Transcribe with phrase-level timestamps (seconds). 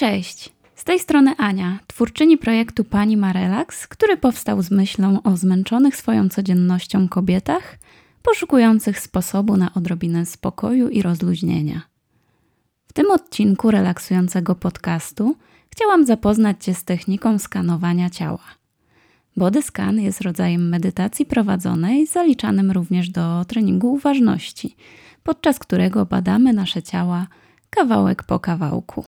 [0.00, 0.52] Cześć!
[0.74, 3.32] Z tej strony Ania, twórczyni projektu Pani ma
[3.88, 7.78] który powstał z myślą o zmęczonych swoją codziennością kobietach,
[8.22, 11.82] poszukujących sposobu na odrobinę spokoju i rozluźnienia.
[12.86, 15.36] W tym odcinku relaksującego podcastu
[15.70, 18.44] chciałam zapoznać Cię z techniką skanowania ciała.
[19.36, 24.76] Body scan jest rodzajem medytacji prowadzonej, zaliczanym również do treningu uważności,
[25.22, 27.26] podczas którego badamy nasze ciała
[27.70, 29.09] kawałek po kawałku.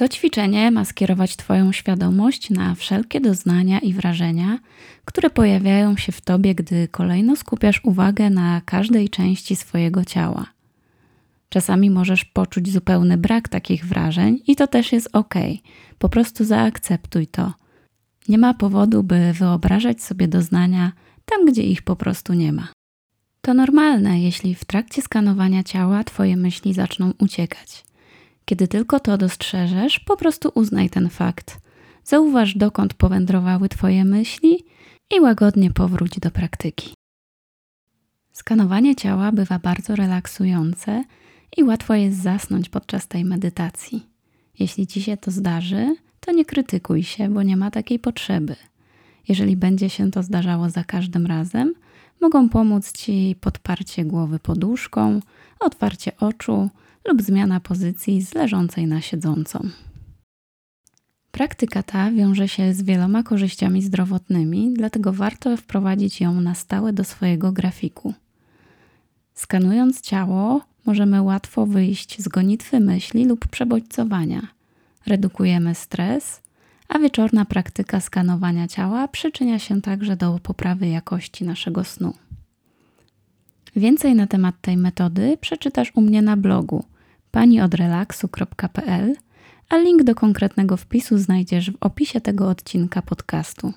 [0.00, 4.58] To ćwiczenie ma skierować Twoją świadomość na wszelkie doznania i wrażenia,
[5.04, 10.46] które pojawiają się w Tobie, gdy kolejno skupiasz uwagę na każdej części swojego ciała.
[11.48, 15.34] Czasami możesz poczuć zupełny brak takich wrażeń i to też jest ok.
[15.98, 17.52] Po prostu zaakceptuj to.
[18.28, 20.92] Nie ma powodu, by wyobrażać sobie doznania
[21.24, 22.68] tam, gdzie ich po prostu nie ma.
[23.40, 27.89] To normalne, jeśli w trakcie skanowania ciała Twoje myśli zaczną uciekać.
[28.50, 31.60] Kiedy tylko to dostrzeżesz, po prostu uznaj ten fakt.
[32.04, 34.64] Zauważ, dokąd powędrowały Twoje myśli
[35.16, 36.94] i łagodnie powróć do praktyki.
[38.32, 41.04] Skanowanie ciała bywa bardzo relaksujące
[41.56, 44.06] i łatwo jest zasnąć podczas tej medytacji.
[44.58, 48.56] Jeśli ci się to zdarzy, to nie krytykuj się, bo nie ma takiej potrzeby.
[49.28, 51.74] Jeżeli będzie się to zdarzało za każdym razem,
[52.20, 55.20] mogą pomóc ci podparcie głowy poduszką,
[55.60, 56.70] otwarcie oczu
[57.08, 59.68] lub zmiana pozycji z leżącej na siedzącą.
[61.30, 67.04] Praktyka ta wiąże się z wieloma korzyściami zdrowotnymi, dlatego warto wprowadzić ją na stałe do
[67.04, 68.14] swojego grafiku.
[69.34, 74.40] Skanując ciało, możemy łatwo wyjść z gonitwy myśli lub przebodźcowania.
[75.06, 76.40] Redukujemy stres,
[76.88, 82.14] a wieczorna praktyka skanowania ciała przyczynia się także do poprawy jakości naszego snu.
[83.76, 86.84] Więcej na temat tej metody przeczytasz u mnie na blogu
[87.30, 89.14] paniodrelaksu.pl,
[89.68, 93.72] a link do konkretnego wpisu znajdziesz w opisie tego odcinka podcastu.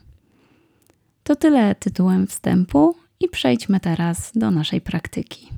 [1.24, 5.50] To tyle tytułem wstępu i przejdźmy teraz do naszej praktyki.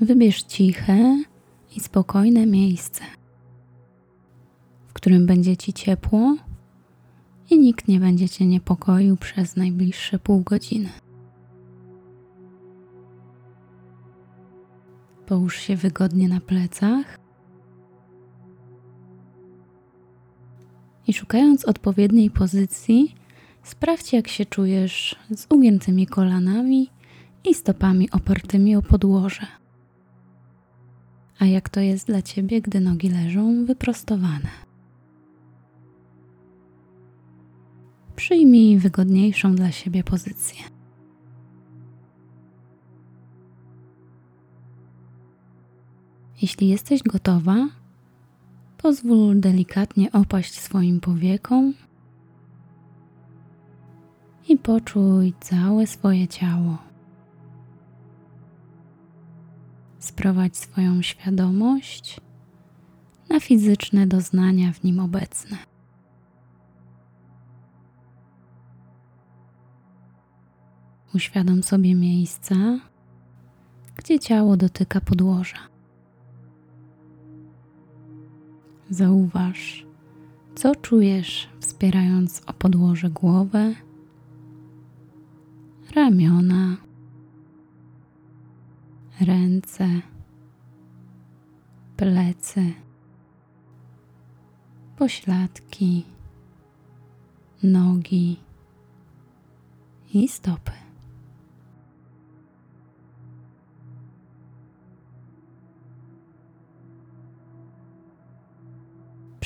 [0.00, 1.22] Wybierz ciche
[1.76, 3.02] i spokojne miejsce,
[4.86, 6.36] w którym będzie ci ciepło
[7.50, 10.88] i nikt nie będzie cię niepokoił przez najbliższe pół godziny.
[15.26, 17.18] Połóż się wygodnie na plecach
[21.06, 23.14] i szukając odpowiedniej pozycji,
[23.62, 26.90] sprawdź, jak się czujesz z ugiętymi kolanami
[27.44, 29.46] i stopami opartymi o podłoże.
[31.38, 34.63] A jak to jest dla ciebie, gdy nogi leżą wyprostowane?
[38.34, 40.60] Przyjmij wygodniejszą dla siebie pozycję.
[46.42, 47.68] Jeśli jesteś gotowa,
[48.78, 51.74] pozwól delikatnie opaść swoim powiekom
[54.48, 56.78] i poczuj całe swoje ciało.
[59.98, 62.20] Sprowadź swoją świadomość
[63.28, 65.73] na fizyczne doznania w nim obecne.
[71.14, 72.54] Uświadom sobie miejsca,
[73.96, 75.58] gdzie ciało dotyka podłoża.
[78.90, 79.86] Zauważ,
[80.54, 83.74] co czujesz, wspierając o podłoże głowę,
[85.94, 86.76] ramiona,
[89.20, 89.88] ręce,
[91.96, 92.72] plecy,
[94.96, 96.04] pośladki,
[97.62, 98.36] nogi
[100.14, 100.83] i stopy.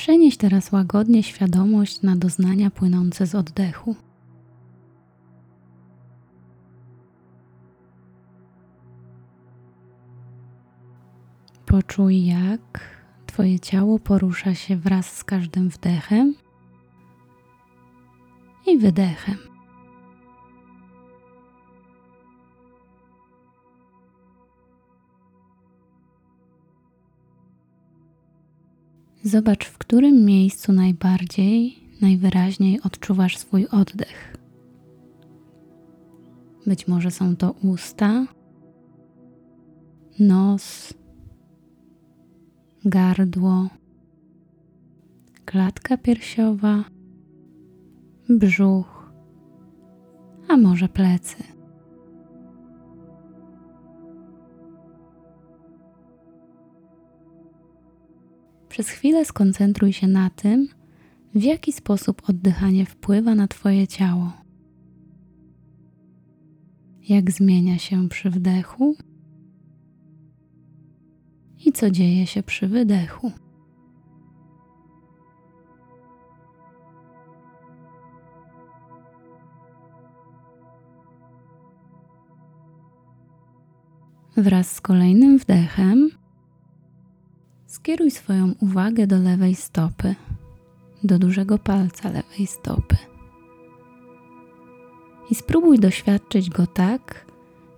[0.09, 3.95] Przenieś teraz łagodnie świadomość na doznania płynące z oddechu.
[11.65, 12.79] Poczuj, jak
[13.25, 16.35] Twoje ciało porusza się wraz z każdym wdechem
[18.67, 19.48] i wydechem.
[29.23, 34.37] Zobacz, w którym miejscu najbardziej, najwyraźniej odczuwasz swój oddech.
[36.65, 38.25] Być może są to usta,
[40.19, 40.93] nos,
[42.85, 43.69] gardło,
[45.45, 46.83] klatka piersiowa,
[48.29, 49.11] brzuch,
[50.47, 51.58] a może plecy.
[58.79, 60.67] Przez chwilę skoncentruj się na tym,
[61.35, 64.33] w jaki sposób oddychanie wpływa na Twoje ciało.
[67.09, 68.95] Jak zmienia się przy wdechu
[71.65, 73.31] i co dzieje się przy wydechu.
[84.37, 86.09] Wraz z kolejnym wdechem
[87.69, 90.15] skieruj swoją uwagę do lewej stopy,
[91.03, 92.97] do dużego palca lewej stopy.
[95.29, 97.25] I spróbuj doświadczyć go tak,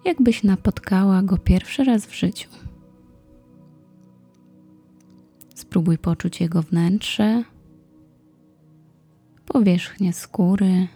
[0.06, 2.50] jakbyś napotkała go pierwszy raz w życiu.
[5.56, 7.44] Spróbuj poczuć jego wnętrze,
[9.46, 10.88] powierzchnię skóry,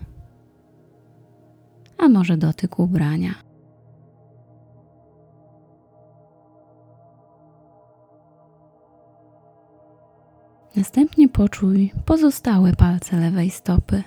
[1.98, 3.45] a może dotyk ubrania.
[10.78, 14.04] Następnie poczuj pozostałe palce lewej stopy.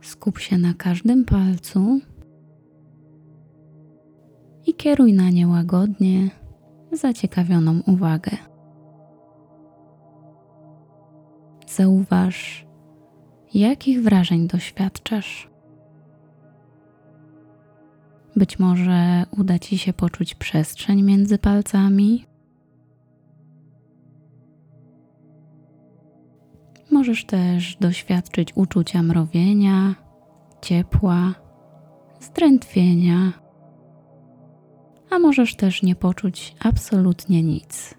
[0.00, 2.00] Skup się na każdym palcu
[4.66, 6.30] i kieruj na nie łagodnie,
[6.92, 8.36] zaciekawioną uwagę.
[11.68, 12.66] Zauważ,
[13.54, 15.51] jakich wrażeń doświadczasz.
[18.36, 22.26] Być może uda Ci się poczuć przestrzeń między palcami.
[26.90, 29.94] Możesz też doświadczyć uczucia mrowienia,
[30.62, 31.34] ciepła,
[32.20, 33.32] zdrętwienia,
[35.10, 37.94] a możesz też nie poczuć absolutnie nic.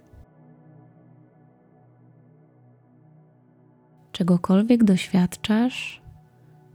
[4.12, 6.02] Czegokolwiek doświadczasz,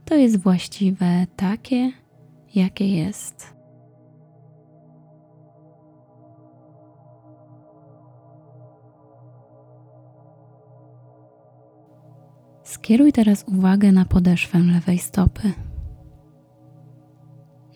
[0.05, 1.91] to jest właściwe takie,
[2.55, 3.59] jakie jest.
[12.63, 15.53] Skieruj teraz uwagę na podeszwę lewej stopy,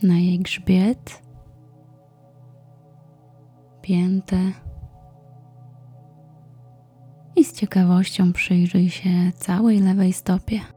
[0.03, 1.23] na jej grzbiet,
[3.81, 4.37] piętę
[7.35, 10.72] i z ciekawością przyjrzyj się całej lewej stopie.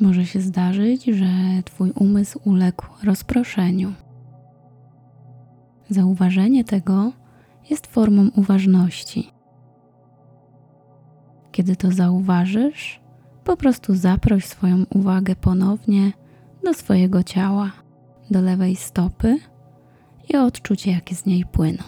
[0.00, 1.26] Może się zdarzyć, że
[1.64, 3.92] Twój umysł uległ rozproszeniu.
[5.90, 7.12] Zauważenie tego
[7.70, 9.30] jest formą uważności.
[11.52, 13.00] Kiedy to zauważysz,
[13.44, 16.12] po prostu zaproś swoją uwagę ponownie
[16.64, 17.72] do swojego ciała,
[18.30, 19.36] do lewej stopy
[20.28, 21.82] i odczuć, jakie z niej płyną.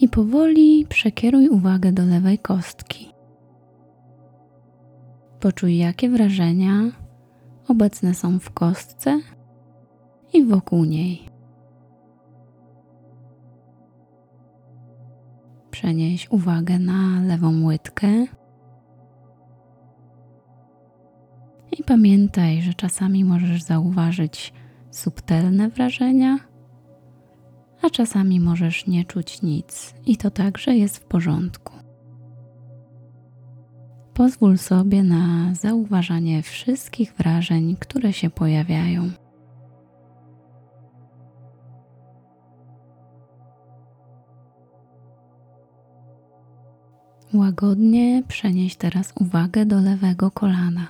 [0.00, 3.17] I powoli przekieruj uwagę do lewej kostki.
[5.40, 6.72] Poczuj, jakie wrażenia
[7.68, 9.20] obecne są w kostce
[10.32, 11.28] i wokół niej.
[15.70, 18.08] Przenieś uwagę na lewą łydkę.
[21.78, 24.52] I pamiętaj, że czasami możesz zauważyć
[24.90, 26.38] subtelne wrażenia,
[27.82, 31.87] a czasami możesz nie czuć nic, i to także jest w porządku.
[34.18, 39.10] Pozwól sobie na zauważanie wszystkich wrażeń, które się pojawiają.
[47.34, 50.86] Łagodnie przenieś teraz uwagę do lewego kolana,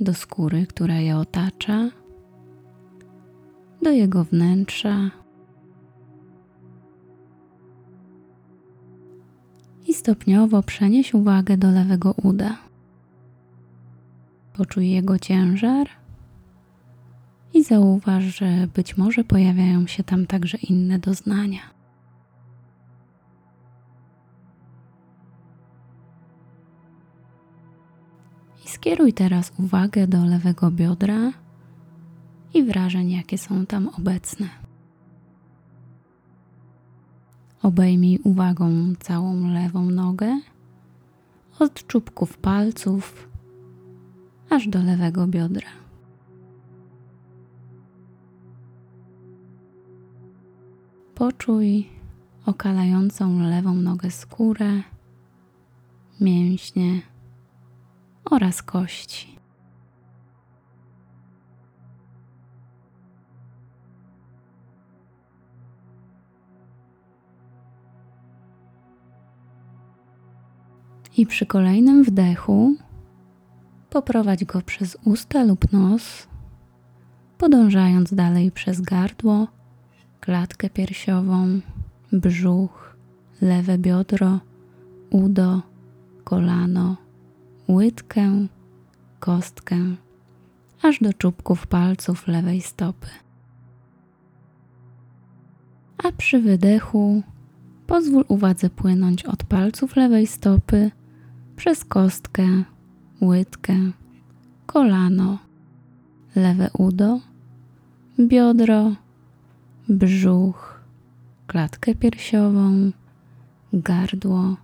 [0.00, 1.90] do skóry, która je otacza,
[3.82, 5.10] do jego wnętrza
[10.06, 12.56] stopniowo przenieś uwagę do lewego uda.
[14.52, 15.88] Poczuj jego ciężar
[17.54, 21.60] i zauważ, że być może pojawiają się tam także inne doznania.
[28.64, 31.32] I skieruj teraz uwagę do lewego biodra
[32.54, 34.65] i wrażeń, jakie są tam obecne.
[37.66, 40.40] Obejmij uwagą całą lewą nogę
[41.58, 43.28] od czubków palców
[44.50, 45.68] aż do lewego biodra.
[51.14, 51.88] Poczuj
[52.46, 54.82] okalającą lewą nogę skórę,
[56.20, 57.02] mięśnie
[58.24, 59.35] oraz kości.
[71.16, 72.76] I przy kolejnym wdechu
[73.90, 76.28] poprowadź go przez usta lub nos,
[77.38, 79.48] podążając dalej przez gardło,
[80.20, 81.60] klatkę piersiową,
[82.12, 82.96] brzuch,
[83.42, 84.40] lewe biodro,
[85.10, 85.62] udo,
[86.24, 86.96] kolano,
[87.68, 88.46] łydkę,
[89.20, 89.76] kostkę,
[90.82, 93.08] aż do czubków palców lewej stopy.
[96.04, 97.22] A przy wydechu
[97.86, 100.90] pozwól uwadze płynąć od palców lewej stopy
[101.56, 102.64] przez kostkę,
[103.22, 103.74] łydkę,
[104.66, 105.38] kolano,
[106.36, 107.20] lewe udo,
[108.20, 108.92] biodro,
[109.88, 110.80] brzuch,
[111.46, 112.90] klatkę piersiową,
[113.72, 114.56] gardło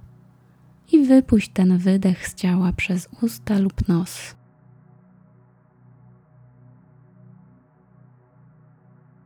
[0.93, 4.35] i wypuść ten wydech z ciała przez usta lub nos.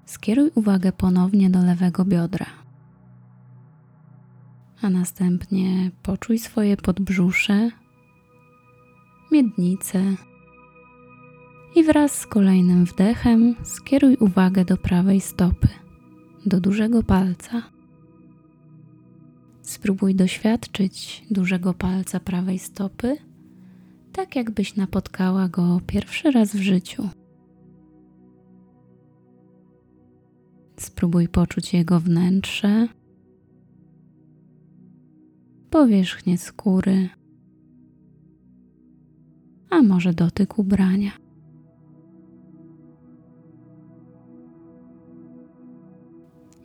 [0.06, 2.46] Skieruj uwagę ponownie do lewego biodra,
[4.82, 7.70] a następnie poczuj swoje podbrzusze,
[9.32, 10.02] miednicę
[11.76, 15.68] i wraz z kolejnym wdechem skieruj uwagę do prawej stopy,
[16.46, 17.62] do dużego palca.
[19.62, 23.16] Spróbuj doświadczyć dużego palca prawej stopy,
[24.12, 27.08] tak jakbyś napotkała go pierwszy raz w życiu.
[30.76, 32.88] Spróbuj poczuć jego wnętrze,
[35.76, 37.08] powierzchnię skóry,
[39.70, 41.10] a może dotyk ubrania.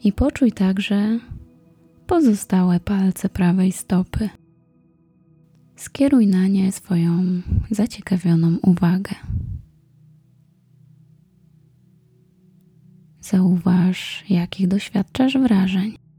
[0.03, 1.19] I poczuj także
[2.07, 4.29] pozostałe palce prawej stopy.
[5.75, 7.41] Skieruj na nie swoją
[7.71, 9.15] zaciekawioną uwagę.
[13.21, 16.10] Zauważ, jakich doświadczasz wrażeń.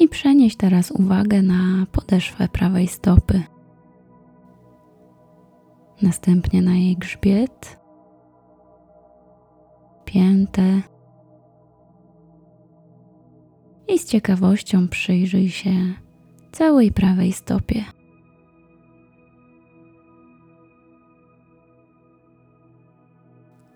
[0.00, 3.42] I przenieś teraz uwagę na podeszwę prawej stopy.
[6.02, 7.80] Następnie na jej grzbiet,
[10.04, 10.82] piętę
[13.88, 15.70] i z ciekawością przyjrzyj się
[16.52, 17.84] całej prawej stopie.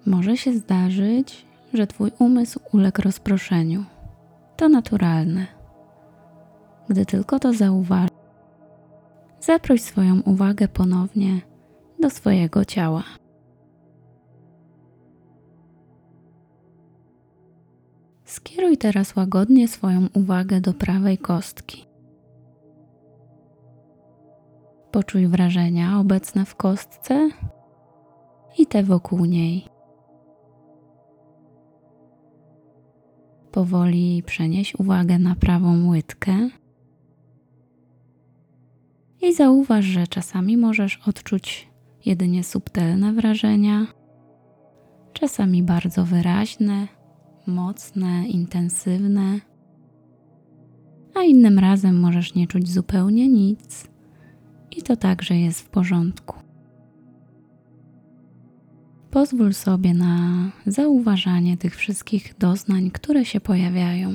[0.07, 3.85] Może się zdarzyć, że Twój umysł uległ rozproszeniu.
[4.57, 5.53] To naturalne.
[6.88, 8.11] Gdy tylko to zauważysz,
[9.41, 11.41] zaproś swoją uwagę ponownie
[12.00, 13.03] do swojego ciała.
[18.25, 21.87] Skieruj teraz łagodnie swoją uwagę do prawej kostki.
[24.91, 27.31] Poczuj wrażenia obecne w kostce
[28.59, 29.69] i te wokół niej.
[33.53, 36.49] Powoli przenieś uwagę na prawą łydkę
[39.25, 41.69] i zauważ, że czasami możesz odczuć
[42.07, 43.87] jedynie subtelne wrażenia,
[45.12, 46.88] czasami bardzo wyraźne,
[47.47, 49.40] mocne, intensywne,
[51.14, 53.88] a innym razem możesz nie czuć zupełnie nic
[54.76, 56.37] i to także jest w porządku.
[59.11, 60.31] Pozwól sobie na
[60.66, 64.14] zauważanie tych wszystkich doznań, które się pojawiają.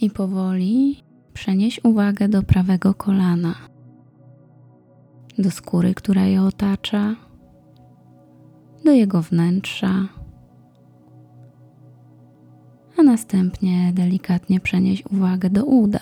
[0.00, 1.02] I powoli
[1.32, 3.54] przenieś uwagę do prawego kolana,
[5.38, 7.16] do skóry, która je otacza,
[8.84, 10.08] do jego wnętrza,
[12.98, 16.00] a następnie delikatnie przenieś uwagę do uda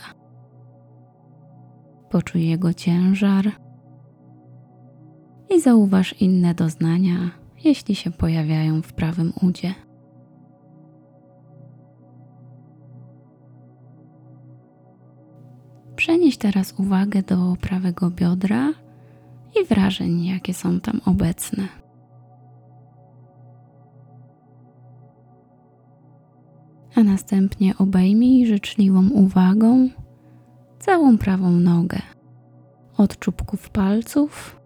[2.11, 3.53] Poczuj jego ciężar
[5.51, 7.31] i zauważ inne doznania,
[7.65, 9.75] jeśli się pojawiają w prawym udzie.
[16.47, 18.73] Teraz uwagę do prawego biodra
[19.61, 21.69] i wrażeń, jakie są tam obecne.
[26.95, 29.89] A następnie obejmij życzliwą uwagą
[30.79, 31.99] całą prawą nogę,
[32.97, 34.61] od czubków palców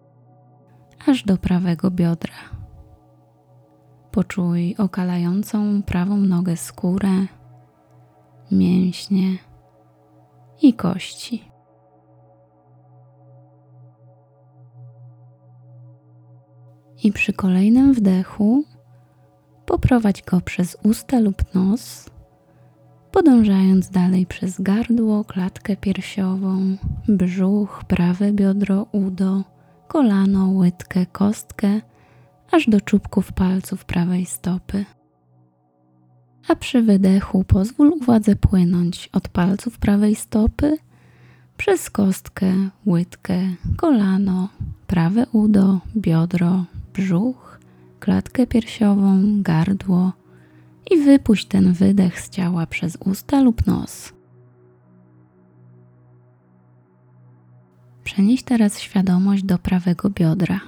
[1.07, 2.35] aż do prawego biodra.
[4.11, 7.27] Poczuj okalającą prawą nogę skórę,
[8.51, 9.37] mięśnie
[10.61, 11.50] i kości.
[17.03, 18.63] I przy kolejnym wdechu
[19.65, 22.09] poprowadź go przez usta lub nos
[23.11, 26.77] podążając dalej przez gardło, klatkę piersiową,
[27.07, 29.43] brzuch, prawe biodro, udo,
[29.87, 31.81] kolano, łydkę, kostkę,
[32.51, 34.85] aż do czubków palców prawej stopy.
[36.47, 40.77] a przy wydechu pozwól uwadze płynąć od palców prawej stopy
[41.57, 42.53] przez kostkę,
[42.85, 43.39] łydkę,
[43.77, 44.49] kolano,
[44.87, 47.59] prawe udo, biodro, brzuch,
[47.99, 50.11] klatkę piersiową, gardło
[50.91, 54.13] i wypuść ten wydech z ciała przez usta lub nos.
[58.03, 60.59] Przenieś teraz świadomość do prawego biodra.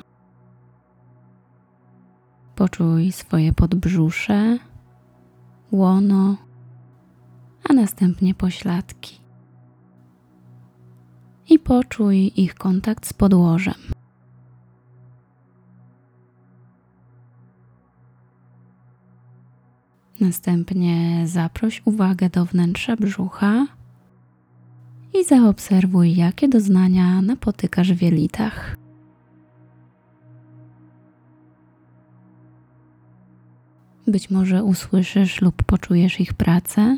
[2.56, 4.58] Poczuj swoje podbrzusze,
[5.72, 6.38] łono,
[7.70, 9.20] a następnie pośladki.
[11.50, 13.93] I poczuj ich kontakt z podłożem.
[20.24, 23.68] Następnie zaproś uwagę do wnętrza brzucha
[25.14, 28.78] i zaobserwuj, jakie doznania napotykasz w jelitach.
[34.08, 36.98] Być może usłyszysz lub poczujesz ich pracę,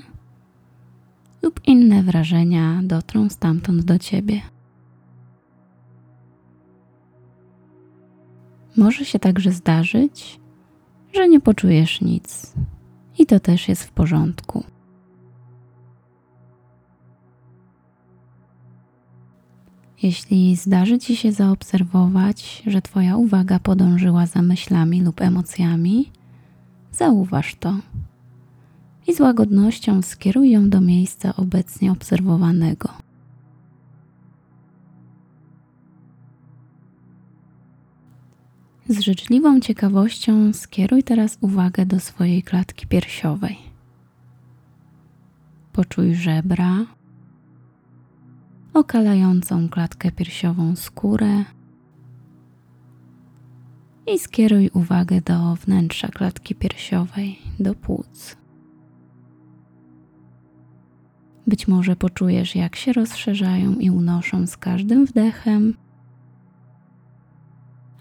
[1.42, 4.42] lub inne wrażenia dotrą stamtąd do ciebie.
[8.78, 10.40] Może się także zdarzyć,
[11.14, 12.54] że nie poczujesz nic,
[13.20, 14.64] i to też jest w porządku.
[20.04, 26.12] Jeśli zdarzy ci się zaobserwować, że Twoja uwaga podążyła za myślami lub emocjami,
[26.92, 27.76] zauważ to
[29.08, 33.05] i z łagodnością skieruj ją do miejsca obecnie obserwowanego.
[38.88, 43.58] Z życzliwą ciekawością skieruj teraz uwagę do swojej klatki piersiowej.
[45.74, 46.86] Poczuj żebra,
[48.74, 51.46] okalającą klatkę piersiową skórę
[54.14, 58.38] i skieruj uwagę do wnętrza klatki piersiowej, do płuc.
[61.48, 65.74] Być może poczujesz, jak się rozszerzają i unoszą z każdym wdechem,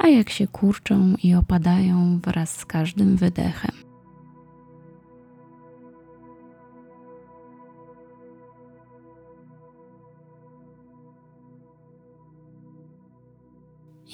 [0.05, 3.73] a jak się kurczą i opadają wraz z każdym wydechem.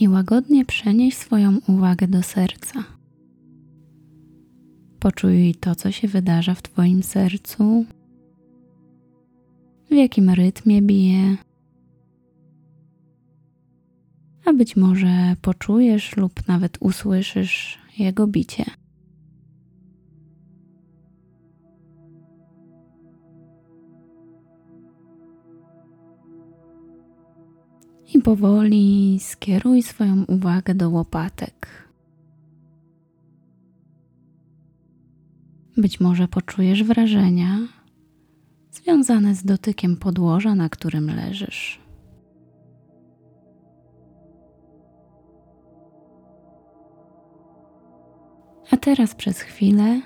[0.00, 2.84] I łagodnie przenieś swoją uwagę do serca.
[5.00, 7.84] Poczuj to, co się wydarza w Twoim sercu,
[9.90, 11.36] w jakim rytmie bije,
[14.44, 18.64] a być może poczujesz lub nawet usłyszysz jego bicie.
[28.14, 31.84] I powoli skieruj swoją uwagę do łopatek.
[35.76, 37.58] Być może poczujesz wrażenia
[38.72, 41.89] związane z dotykiem podłoża, na którym leżysz.
[48.70, 50.00] A teraz przez chwilę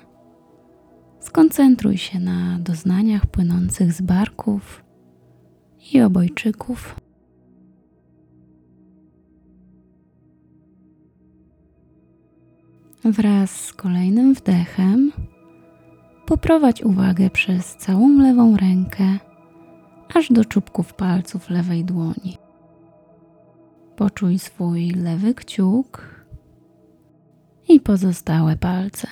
[1.19, 4.83] skoncentruj się na doznaniach płynących z barków
[5.93, 6.95] i obojczyków.
[13.03, 15.11] Wraz z kolejnym wdechem
[16.25, 19.19] poprowadź uwagę przez całą lewą rękę
[20.13, 22.37] aż do czubków palców lewej dłoni.
[23.95, 26.14] Poczuj swój lewy kciuk
[27.69, 29.07] i pozostałe palce.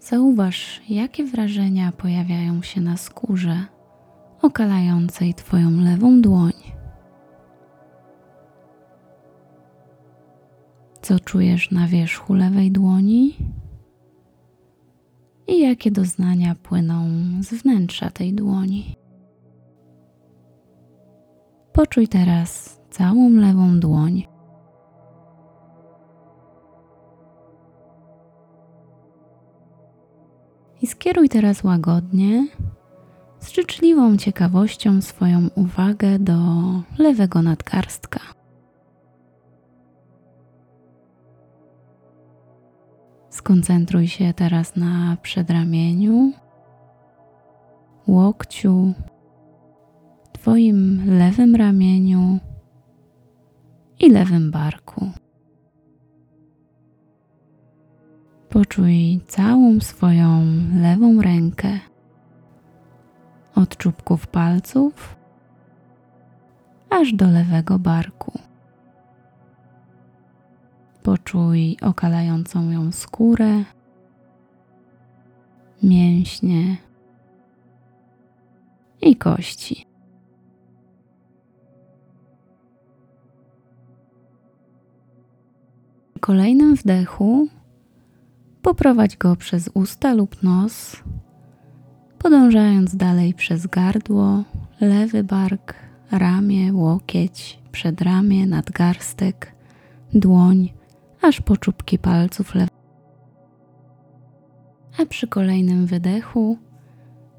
[0.00, 3.66] Zauważ, jakie wrażenia pojawiają się na skórze
[4.42, 6.52] okalającej Twoją lewą dłoń.
[11.02, 13.36] Co czujesz na wierzchu lewej dłoni
[15.46, 17.08] i jakie doznania płyną
[17.40, 18.97] z wnętrza tej dłoni.
[21.78, 24.26] Poczuj teraz całą lewą dłoń.
[30.82, 32.48] I skieruj teraz łagodnie,
[33.40, 36.38] z życzliwą ciekawością swoją uwagę do
[36.98, 38.20] lewego nadgarstka.
[43.30, 46.32] Skoncentruj się teraz na przedramieniu,
[48.06, 48.94] łokciu,
[50.42, 52.38] Twoim lewym ramieniu
[53.98, 55.10] i lewym barku.
[58.48, 60.42] Poczuj całą swoją
[60.80, 61.78] lewą rękę
[63.54, 65.16] od czubków palców
[66.90, 68.38] aż do lewego barku.
[71.02, 73.64] Poczuj okalającą ją skórę,
[75.82, 76.76] mięśnie
[79.00, 79.87] i kości.
[86.18, 87.48] Kolejnym wdechu
[88.62, 90.96] poprowadź go przez usta lub nos,
[92.18, 94.44] podążając dalej przez gardło,
[94.80, 95.74] lewy bark,
[96.10, 99.54] ramię, łokieć, przedramię, nadgarstek,
[100.14, 100.72] dłoń,
[101.22, 102.78] aż po czubki palców lewych.
[104.98, 106.58] A przy kolejnym wydechu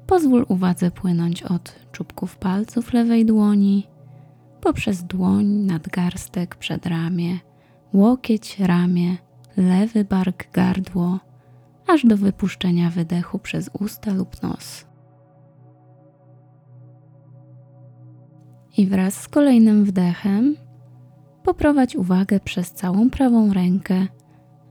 [0.06, 3.86] pozwól uwadze płynąć od czubków palców lewej dłoni,
[4.60, 7.38] poprzez dłoń, nadgarstek, przedramię,
[7.92, 9.16] łokieć, ramię,
[9.56, 11.18] lewy bark, gardło,
[11.86, 14.86] aż do wypuszczenia wydechu przez usta lub nos.
[18.76, 20.56] I wraz z kolejnym wdechem
[21.42, 24.06] poprowadź uwagę przez całą prawą rękę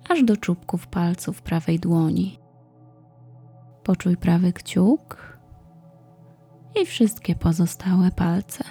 [0.10, 2.40] aż do czubków palców prawej dłoni.
[3.84, 5.40] Poczuj prawy kciuk
[6.82, 8.64] i wszystkie pozostałe palce.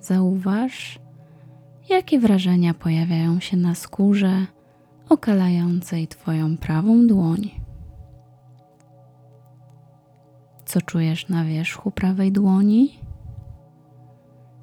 [0.00, 0.98] Zauważ,
[1.88, 4.46] jakie wrażenia pojawiają się na skórze
[5.08, 7.50] okalającej Twoją prawą dłoń.
[10.64, 12.98] Co czujesz na wierzchu prawej dłoni?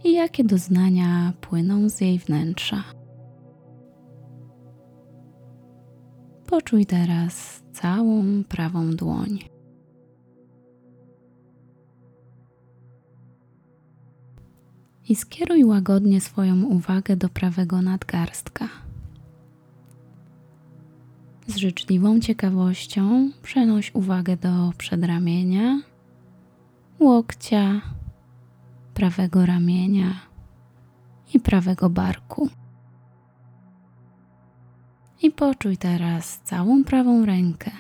[0.04, 2.84] I jakie doznania płyną z jej wnętrza?
[6.48, 9.40] Poczuj teraz całą prawą dłoń.
[15.10, 18.70] I skieruj łagodnie swoją uwagę do prawego nadgarstka.
[21.48, 25.82] Z życzliwą ciekawością przenoś uwagę do przedramienia,
[27.00, 27.82] łokcia,
[28.94, 30.14] prawego ramienia
[31.34, 32.50] i prawego barku.
[35.22, 37.72] I poczuj teraz całą prawą rękę,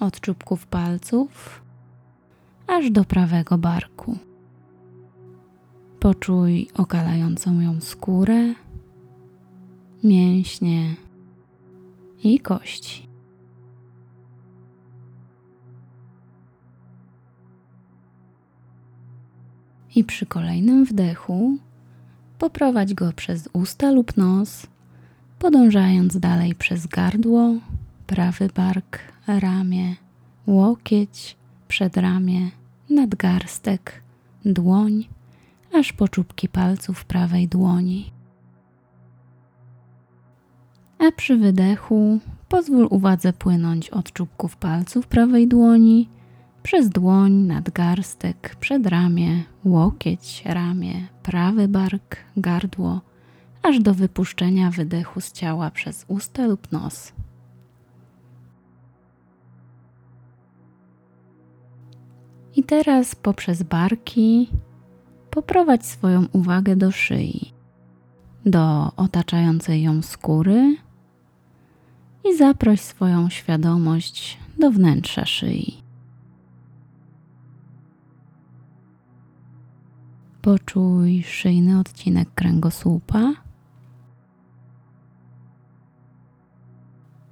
[0.00, 1.62] od czubków palców
[2.66, 4.27] aż do prawego barku.
[6.00, 8.54] Poczuj okalającą ją skórę,
[10.04, 10.94] mięśnie
[12.24, 13.08] i kości.
[19.94, 21.56] I przy kolejnym wdechu
[22.38, 24.66] poprowadź go przez usta lub nos,
[25.38, 27.54] podążając dalej przez gardło,
[28.06, 29.96] prawy bark, ramię,
[30.46, 31.36] łokieć,
[31.68, 32.50] przedramię,
[32.90, 34.02] nadgarstek,
[34.44, 35.08] dłoń,
[35.74, 38.12] aż po czubki palców prawej dłoni.
[40.98, 46.08] A przy wydechu pozwól uwadze płynąć od czubków palców prawej dłoni
[46.62, 53.00] przez dłoń, nadgarstek, przedramię, łokieć, ramię, prawy bark, gardło,
[53.62, 57.12] aż do wypuszczenia wydechu z ciała przez usta lub nos.
[62.56, 64.50] I teraz poprzez barki
[65.38, 67.52] poprowadź swoją uwagę do szyi,
[68.46, 70.76] do otaczającej ją skóry
[72.24, 75.82] i zaproś swoją świadomość do wnętrza szyi.
[80.42, 83.32] Poczuj szyjny odcinek kręgosłupa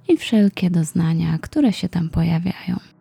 [0.07, 2.96] i wszelkie doznania, które się tam pojawiają.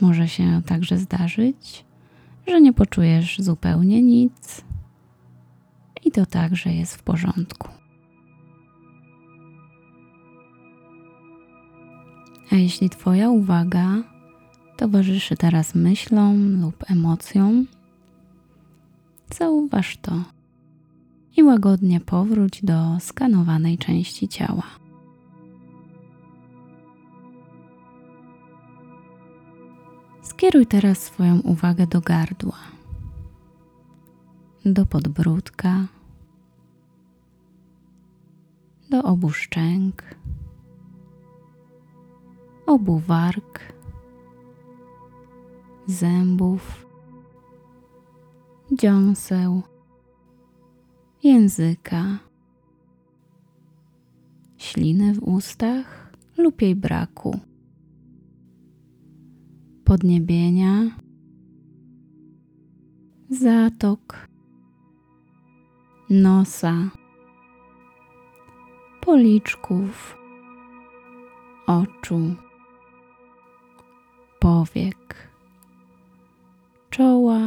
[0.00, 1.84] Może się także zdarzyć,
[2.46, 4.64] że nie poczujesz zupełnie nic,
[6.04, 7.68] i to także jest w porządku.
[12.52, 14.02] A jeśli Twoja uwaga
[14.76, 17.66] towarzyszy teraz myślom lub emocjom,
[19.34, 20.12] zauważ to
[21.36, 24.87] i łagodnie powróć do skanowanej części ciała.
[30.38, 32.58] Skieruj teraz swoją uwagę do gardła,
[34.64, 35.86] do podbródka,
[38.90, 40.02] do obu szczęk,
[42.66, 43.72] obu warg,
[45.86, 46.86] zębów,
[48.72, 49.62] dziąseł,
[51.22, 52.04] języka,
[54.56, 57.40] śliny w ustach lub jej braku
[59.88, 60.90] podniebienia,
[63.30, 64.28] zatok,
[66.10, 66.74] nosa,
[69.00, 70.16] policzków,
[71.66, 72.20] oczu,
[74.40, 75.28] powiek,
[76.90, 77.40] czoła,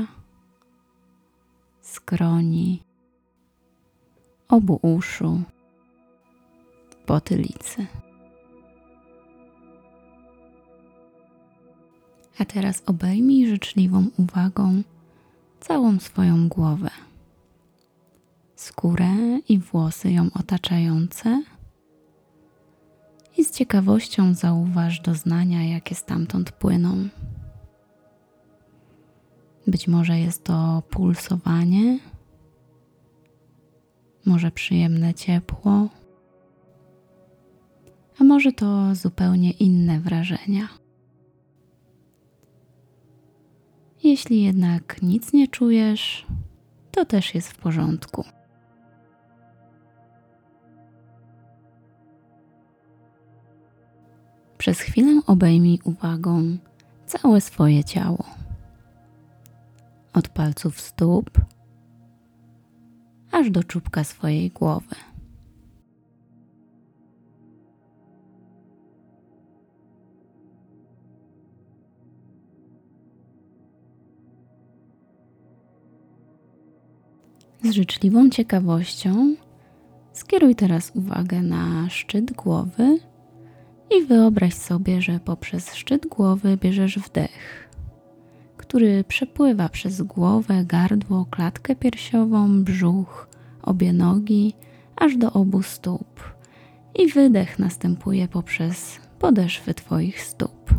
[1.82, 2.84] skroni,
[4.50, 5.42] obu uszu,
[7.06, 7.88] potylicy.
[12.40, 14.84] A teraz obejmij życzliwą uwagą
[15.60, 16.90] całą swoją głowę,
[18.56, 19.10] skórę
[19.50, 21.44] i włosy ją otaczające.
[23.38, 27.08] I z ciekawością zauważ doznania, jakie stamtąd płyną.
[29.68, 32.00] Być może jest to pulsowanie,
[34.26, 35.90] może przyjemne ciepło,
[38.20, 40.81] a może to zupełnie inne wrażenia.
[44.04, 46.26] Jeśli jednak nic nie czujesz,
[46.92, 48.26] to też jest w porządku.
[54.58, 56.58] Przez chwilę obejmij uwagą
[57.06, 58.26] całe swoje ciało.
[60.14, 61.32] Od palców stóp
[63.32, 64.96] aż do czubka swojej głowy.
[77.64, 79.36] Z życzliwą ciekawością
[80.14, 83.00] skieruj teraz uwagę na szczyt głowy
[83.98, 87.70] i wyobraź sobie, że poprzez szczyt głowy bierzesz wdech,
[88.58, 93.28] który przepływa przez głowę, gardło, klatkę piersiową, brzuch,
[93.62, 94.54] obie nogi,
[94.96, 96.34] aż do obu stóp.
[96.96, 100.74] I wydech następuje poprzez podeszwy Twoich stóp.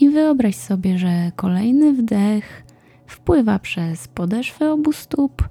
[0.00, 2.64] I wyobraź sobie, że kolejny wdech
[3.06, 5.48] wpływa przez podeszwy obu stóp,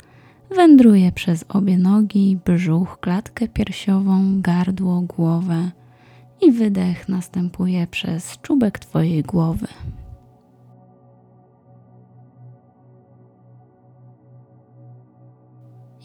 [0.56, 5.72] wędruje przez obie nogi, brzuch, klatkę piersiową, gardło, głowę
[6.42, 9.68] i wydech następuje przez czubek Twojej głowy.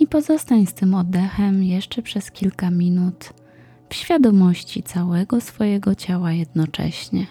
[0.00, 3.32] I pozostań z tym oddechem jeszcze przez kilka minut
[3.88, 7.26] w świadomości całego swojego ciała jednocześnie.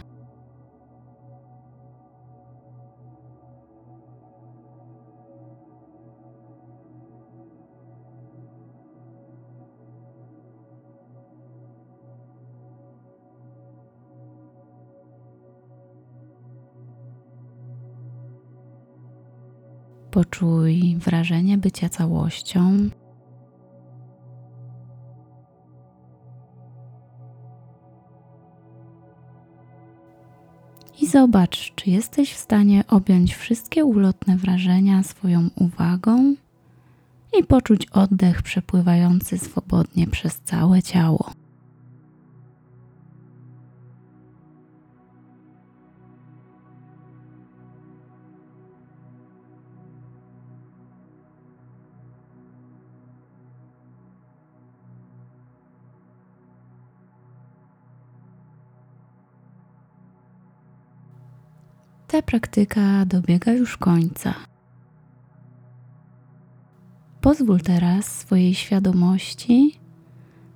[20.12, 22.90] Poczuj wrażenie bycia całością.
[31.02, 36.36] I zobacz, czy jesteś w stanie objąć wszystkie ulotne wrażenia swoją uwagą
[37.40, 41.41] i poczuć oddech przepływający swobodnie przez całe ciało.
[62.26, 64.34] Praktyka dobiega już końca.
[67.22, 69.80] Pozwól teraz swojej świadomości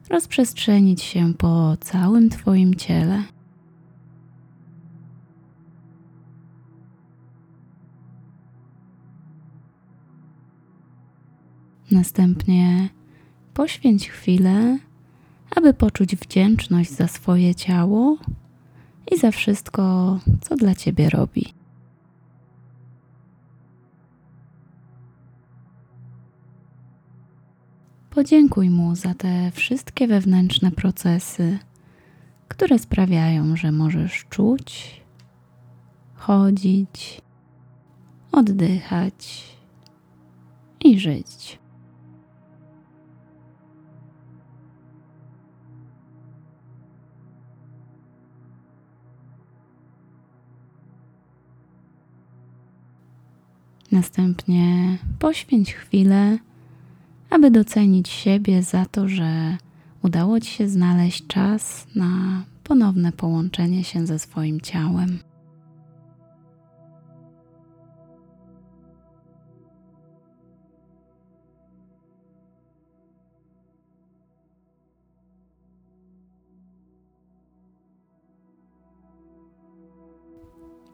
[0.09, 3.23] rozprzestrzenić się po całym Twoim ciele.
[11.91, 12.89] Następnie
[13.53, 14.79] poświęć chwilę,
[15.55, 18.17] aby poczuć wdzięczność za swoje ciało
[19.11, 21.53] i za wszystko, co dla Ciebie robi.
[28.09, 31.59] Podziękuj mu za te wszystkie wewnętrzne procesy,
[32.47, 35.01] które sprawiają, że możesz czuć,
[36.15, 37.21] chodzić,
[38.31, 39.43] oddychać
[40.83, 41.59] i żyć.
[53.95, 56.37] Następnie poświęć chwilę,
[57.29, 59.57] aby docenić siebie za to, że
[60.03, 65.19] udało Ci się znaleźć czas na ponowne połączenie się ze swoim ciałem.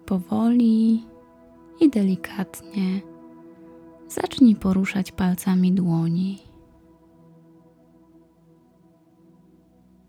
[0.06, 1.11] Powoli
[1.82, 3.02] i delikatnie
[4.08, 6.40] zacznij poruszać palcami dłoni.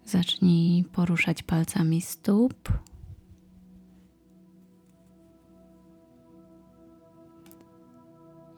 [0.05, 2.69] Zacznij poruszać palcami stóp.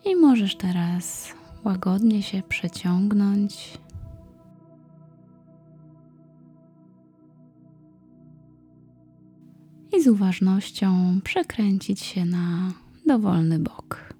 [0.04, 3.78] I możesz teraz łagodnie się przeciągnąć.
[9.92, 12.72] I z uważnością przekręcić się na
[13.06, 14.14] dowolny bok.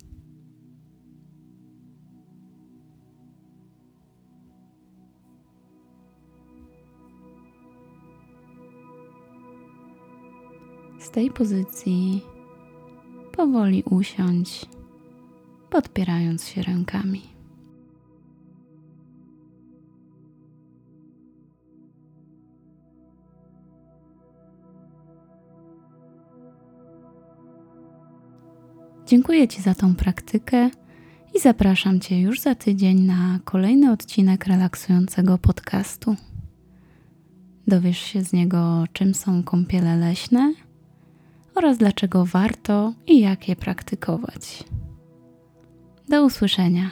[10.99, 12.23] Z tej pozycji
[13.33, 14.67] powoli usiądź,
[15.71, 17.34] podpierając się rękami.
[29.07, 30.71] Dziękuję Ci za tą praktykę
[31.35, 36.17] i zapraszam Cię już za tydzień na kolejny odcinek relaksującego podcastu.
[37.67, 40.55] Dowiesz się z niego, czym są kąpiele leśne
[41.55, 44.65] oraz dlaczego warto i jak je praktykować.
[46.09, 46.91] Do usłyszenia.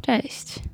[0.00, 0.73] Cześć.